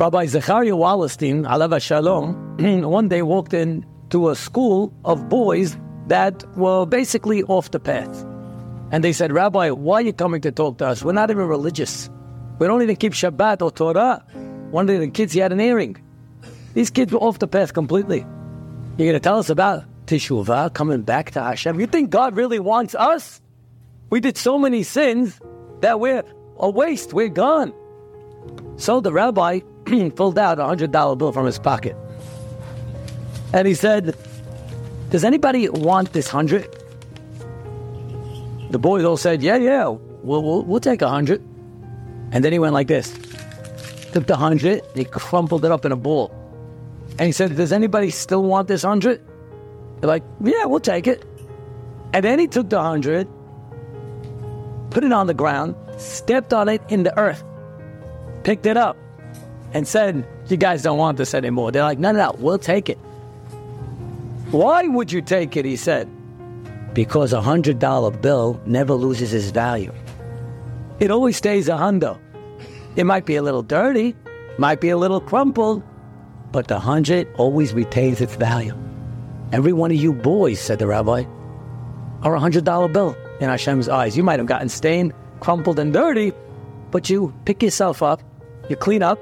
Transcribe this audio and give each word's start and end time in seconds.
Rabbi 0.00 0.24
Zechariah 0.24 0.72
Wallerstein, 0.72 1.44
Alav 1.44 1.78
Shalom, 1.82 2.56
one 2.88 3.08
day 3.08 3.20
walked 3.20 3.52
into 3.52 4.30
a 4.30 4.34
school 4.34 4.94
of 5.04 5.28
boys 5.28 5.76
that 6.06 6.42
were 6.56 6.86
basically 6.86 7.42
off 7.42 7.70
the 7.70 7.80
path. 7.80 8.24
And 8.92 9.04
they 9.04 9.12
said, 9.12 9.30
Rabbi, 9.30 9.68
why 9.68 9.96
are 9.96 10.00
you 10.00 10.14
coming 10.14 10.40
to 10.40 10.52
talk 10.52 10.78
to 10.78 10.86
us? 10.86 11.04
We're 11.04 11.12
not 11.12 11.30
even 11.30 11.46
religious. 11.46 12.08
We 12.58 12.66
don't 12.66 12.80
even 12.80 12.96
keep 12.96 13.12
Shabbat 13.12 13.60
or 13.60 13.70
Torah. 13.70 14.24
One 14.70 14.88
of 14.88 14.98
the 14.98 15.08
kids, 15.08 15.34
he 15.34 15.40
had 15.40 15.52
an 15.52 15.60
earring. 15.60 16.02
These 16.72 16.88
kids 16.88 17.12
were 17.12 17.18
off 17.18 17.38
the 17.38 17.46
path 17.46 17.74
completely. 17.74 18.20
You're 18.96 19.06
going 19.06 19.12
to 19.12 19.20
tell 19.20 19.38
us 19.38 19.50
about 19.50 19.84
Teshuvah, 20.06 20.72
coming 20.72 21.02
back 21.02 21.32
to 21.32 21.42
Hashem? 21.42 21.78
You 21.78 21.86
think 21.86 22.08
God 22.08 22.36
really 22.36 22.58
wants 22.58 22.94
us? 22.94 23.42
We 24.08 24.20
did 24.20 24.38
so 24.38 24.58
many 24.58 24.82
sins 24.82 25.38
that 25.82 26.00
we're 26.00 26.24
a 26.56 26.70
waste. 26.70 27.12
We're 27.12 27.28
gone. 27.28 27.74
So 28.78 29.02
the 29.02 29.12
rabbi 29.12 29.60
pulled 30.16 30.38
out 30.38 30.58
a 30.58 30.62
$100 30.62 31.18
bill 31.18 31.32
from 31.32 31.46
his 31.46 31.58
pocket. 31.58 31.96
And 33.52 33.66
he 33.66 33.74
said, 33.74 34.16
Does 35.10 35.24
anybody 35.24 35.68
want 35.68 36.12
this 36.12 36.32
100 36.32 36.68
The 38.70 38.78
boys 38.78 39.04
all 39.04 39.16
said, 39.16 39.42
Yeah, 39.42 39.56
yeah, 39.56 39.88
we'll, 39.88 40.42
we'll, 40.42 40.62
we'll 40.62 40.80
take 40.80 41.02
a 41.02 41.06
100 41.06 41.40
And 42.32 42.44
then 42.44 42.52
he 42.52 42.58
went 42.58 42.74
like 42.74 42.88
this 42.88 43.16
took 44.12 44.26
the 44.26 44.34
100 44.34 44.82
he 44.96 45.04
crumpled 45.04 45.64
it 45.64 45.70
up 45.70 45.84
in 45.84 45.92
a 45.92 45.96
ball. 45.96 46.34
And 47.18 47.26
he 47.26 47.32
said, 47.32 47.56
Does 47.56 47.72
anybody 47.72 48.10
still 48.10 48.42
want 48.42 48.68
this 48.68 48.84
100 48.84 49.20
They're 50.00 50.08
like, 50.08 50.24
Yeah, 50.42 50.64
we'll 50.66 50.80
take 50.80 51.06
it. 51.06 51.24
And 52.12 52.24
then 52.24 52.38
he 52.38 52.46
took 52.46 52.70
the 52.70 52.76
100 52.76 53.28
put 54.90 55.04
it 55.04 55.12
on 55.12 55.26
the 55.26 55.34
ground, 55.34 55.74
stepped 55.98 56.52
on 56.52 56.68
it 56.68 56.82
in 56.88 57.04
the 57.04 57.16
earth, 57.18 57.44
picked 58.42 58.66
it 58.66 58.76
up, 58.76 58.96
and 59.72 59.86
said, 59.86 60.26
You 60.48 60.56
guys 60.56 60.82
don't 60.82 60.98
want 60.98 61.18
this 61.18 61.34
anymore. 61.34 61.72
They're 61.72 61.82
like, 61.82 61.98
No, 61.98 62.12
no, 62.12 62.18
no, 62.18 62.36
we'll 62.38 62.58
take 62.58 62.88
it. 62.88 62.98
Why 64.50 64.86
would 64.86 65.12
you 65.12 65.22
take 65.22 65.56
it? 65.56 65.64
He 65.64 65.76
said. 65.76 66.08
Because 66.94 67.32
a 67.32 67.40
hundred 67.40 67.78
dollar 67.78 68.10
bill 68.10 68.60
never 68.66 68.94
loses 68.94 69.32
its 69.32 69.50
value. 69.50 69.92
It 70.98 71.10
always 71.10 71.36
stays 71.36 71.68
a 71.68 71.72
hundo. 71.72 72.18
It 72.96 73.04
might 73.04 73.24
be 73.24 73.36
a 73.36 73.42
little 73.42 73.62
dirty, 73.62 74.16
might 74.58 74.80
be 74.80 74.88
a 74.88 74.96
little 74.96 75.20
crumpled, 75.20 75.82
but 76.50 76.66
the 76.66 76.80
hundred 76.80 77.28
always 77.36 77.72
retains 77.72 78.20
its 78.20 78.34
value. 78.34 78.76
Every 79.52 79.72
one 79.72 79.92
of 79.92 79.96
you 79.96 80.12
boys, 80.12 80.60
said 80.60 80.80
the 80.80 80.88
rabbi, 80.88 81.24
are 82.22 82.34
a 82.34 82.40
hundred 82.40 82.64
dollar 82.64 82.88
bill 82.88 83.16
in 83.40 83.48
Hashem's 83.48 83.88
eyes. 83.88 84.16
You 84.16 84.24
might 84.24 84.40
have 84.40 84.46
gotten 84.48 84.68
stained, 84.68 85.12
crumpled, 85.38 85.78
and 85.78 85.92
dirty, 85.92 86.32
but 86.90 87.08
you 87.08 87.32
pick 87.44 87.62
yourself 87.62 88.02
up, 88.02 88.20
you 88.68 88.74
clean 88.76 89.02
up, 89.02 89.18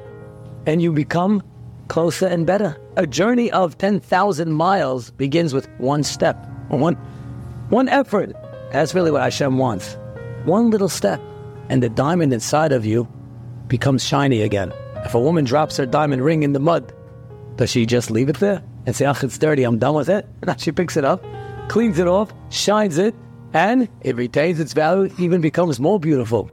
and 0.66 0.82
you 0.82 0.92
become 0.92 1.42
closer 1.88 2.26
and 2.26 2.46
better. 2.46 2.76
A 2.96 3.06
journey 3.06 3.50
of 3.50 3.78
10,000 3.78 4.52
miles 4.52 5.10
begins 5.12 5.54
with 5.54 5.68
one 5.78 6.02
step, 6.02 6.36
one, 6.68 6.94
one 7.70 7.88
effort. 7.88 8.32
That's 8.72 8.94
really 8.94 9.10
what 9.10 9.22
Hashem 9.22 9.58
wants. 9.58 9.96
One 10.44 10.70
little 10.70 10.88
step, 10.88 11.20
and 11.68 11.82
the 11.82 11.88
diamond 11.88 12.32
inside 12.32 12.72
of 12.72 12.84
you 12.84 13.08
becomes 13.66 14.04
shiny 14.04 14.42
again. 14.42 14.72
If 15.04 15.14
a 15.14 15.20
woman 15.20 15.44
drops 15.44 15.76
her 15.76 15.86
diamond 15.86 16.22
ring 16.24 16.42
in 16.42 16.52
the 16.52 16.60
mud, 16.60 16.92
does 17.56 17.70
she 17.70 17.86
just 17.86 18.10
leave 18.10 18.28
it 18.28 18.38
there 18.38 18.62
and 18.86 18.94
say, 18.94 19.06
"Ach, 19.06 19.22
it's 19.24 19.38
dirty, 19.38 19.64
I'm 19.64 19.78
done 19.78 19.94
with 19.94 20.08
it"? 20.08 20.26
No, 20.46 20.54
she 20.56 20.72
picks 20.72 20.96
it 20.96 21.04
up, 21.04 21.24
cleans 21.68 21.98
it 21.98 22.06
off, 22.06 22.32
shines 22.50 22.98
it, 22.98 23.14
and 23.52 23.88
it 24.02 24.16
retains 24.16 24.60
its 24.60 24.72
value, 24.72 25.12
even 25.18 25.40
becomes 25.40 25.80
more 25.80 25.98
beautiful. 25.98 26.50